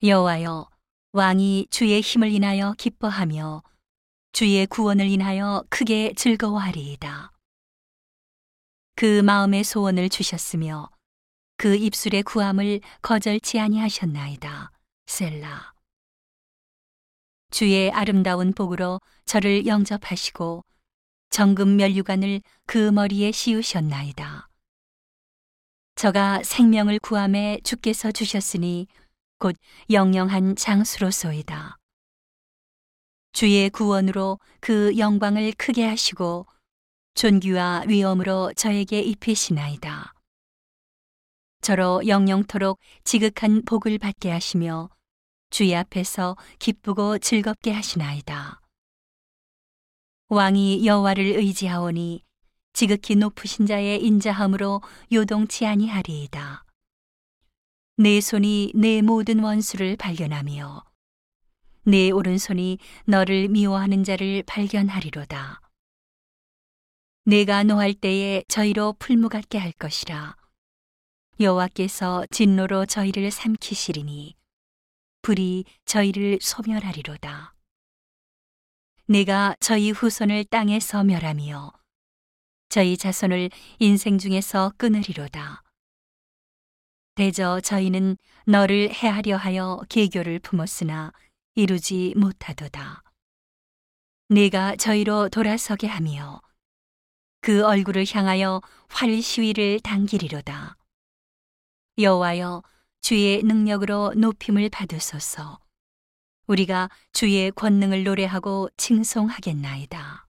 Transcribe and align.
여호와여 0.00 0.70
왕이 1.10 1.66
주의 1.70 2.00
힘을 2.00 2.30
인하여 2.30 2.72
기뻐하며 2.78 3.64
주의 4.30 4.64
구원을 4.68 5.08
인하여 5.08 5.64
크게 5.70 6.12
즐거워하리이다. 6.14 7.32
그 8.94 9.22
마음의 9.22 9.64
소원을 9.64 10.08
주셨으며 10.08 10.88
그 11.56 11.74
입술의 11.74 12.22
구함을 12.22 12.80
거절치 13.02 13.58
아니하셨나이다. 13.58 14.70
셀라. 15.06 15.74
주의 17.50 17.90
아름다운 17.90 18.52
복으로 18.52 19.00
저를 19.24 19.66
영접하시고 19.66 20.64
정금 21.30 21.74
면류관을 21.74 22.42
그 22.66 22.92
머리에 22.92 23.32
씌우셨나이다. 23.32 24.48
저가 25.96 26.44
생명을 26.44 27.00
구함에 27.00 27.58
주께서 27.64 28.12
주셨으니 28.12 28.86
곧 29.38 29.56
영영한 29.90 30.56
장수로소이다. 30.56 31.76
주의 33.32 33.70
구원으로 33.70 34.38
그 34.60 34.98
영광을 34.98 35.52
크게 35.52 35.86
하시고 35.86 36.46
존귀와 37.14 37.84
위엄으로 37.86 38.52
저에게 38.54 39.00
입히시나이다. 39.00 40.12
저로 41.60 42.06
영영토록 42.06 42.80
지극한 43.04 43.62
복을 43.64 43.98
받게 43.98 44.30
하시며 44.30 44.88
주의 45.50 45.74
앞에서 45.74 46.36
기쁘고 46.58 47.18
즐겁게 47.18 47.72
하시나이다. 47.72 48.60
왕이 50.28 50.86
여호와를 50.86 51.24
의지하오니 51.24 52.24
지극히 52.72 53.16
높으신 53.16 53.66
자의 53.66 54.04
인자함으로 54.04 54.82
요동치 55.12 55.66
아니하리이다. 55.66 56.67
내 58.00 58.20
손이 58.20 58.74
내 58.76 59.02
모든 59.02 59.40
원수를 59.42 59.96
발견하며 59.96 60.84
내 61.82 62.12
오른손이 62.12 62.78
너를 63.06 63.48
미워하는 63.48 64.04
자를 64.04 64.44
발견하리로다. 64.46 65.60
내가 67.24 67.64
노할 67.64 67.94
때에 67.94 68.44
저희로 68.46 68.94
풀무 69.00 69.28
같게 69.28 69.58
할 69.58 69.72
것이라. 69.72 70.36
여호와께서 71.40 72.24
진노로 72.30 72.86
저희를 72.86 73.32
삼키시리니 73.32 74.36
불이 75.22 75.64
저희를 75.84 76.38
소멸하리로다. 76.40 77.56
내가 79.06 79.56
저희 79.58 79.90
후손을 79.90 80.44
땅에서 80.44 81.02
멸하며 81.02 81.72
저희 82.68 82.96
자손을 82.96 83.50
인생 83.80 84.18
중에서 84.18 84.72
끊으리로다. 84.76 85.64
대저 87.18 87.60
저희는 87.60 88.16
너를 88.46 88.94
해하려 88.94 89.36
하여 89.36 89.80
계교를 89.88 90.38
품었으나 90.38 91.12
이루지 91.56 92.14
못하도다. 92.16 93.02
네가 94.28 94.76
저희로 94.76 95.28
돌아서게 95.28 95.88
하며 95.88 96.40
그 97.40 97.66
얼굴을 97.66 98.04
향하여 98.08 98.60
활 98.88 99.20
시위를 99.20 99.80
당기리로다. 99.80 100.76
여호와여 101.98 102.62
주의 103.00 103.42
능력으로 103.42 104.14
높임을 104.16 104.68
받으소서. 104.68 105.58
우리가 106.46 106.88
주의 107.12 107.50
권능을 107.50 108.04
노래하고 108.04 108.70
칭송하겠나이다. 108.76 110.27